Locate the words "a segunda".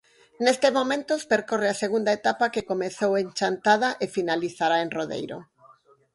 1.69-2.11